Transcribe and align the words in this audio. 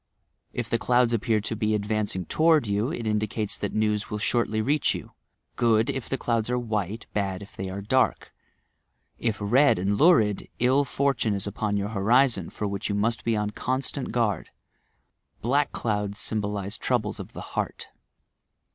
If 0.51 0.67
the 0.67 0.79
clouds 0.79 1.13
appear 1.13 1.41
to 1.41 1.55
be 1.55 1.75
advancing 1.75 2.25
toward 2.25 2.65
you, 2.65 2.91
it 2.91 3.05
indicates 3.05 3.55
that 3.59 3.71
news 3.71 4.09
will 4.09 4.17
shortly 4.17 4.59
reach 4.59 4.95
you, 4.95 5.11
good,— 5.57 5.89
if 5.91 6.09
the 6.09 6.17
clouds 6.17 6.49
are 6.49 6.57
white, 6.57 7.05
bad, 7.13 7.43
if 7.43 7.55
they 7.55 7.69
are 7.69 7.83
dark. 7.83 8.33
If 9.19 9.37
red 9.39 9.77
and 9.77 9.99
lurid, 9.99 10.47
ill 10.57 10.85
fortune 10.85 11.35
is 11.35 11.45
upon 11.45 11.77
your 11.77 11.89
horizon, 11.89 12.49
for 12.49 12.65
which 12.67 12.89
you 12.89 12.95
must 12.95 13.23
be 13.23 13.37
on 13.37 13.51
constant 13.51 14.11
guard. 14.11 14.49
Black 15.43 15.71
clouds 15.71 16.17
symbolize 16.17 16.79
troubles 16.79 17.19
of 17.19 17.33
the 17.33 17.41
heart. 17.53 17.89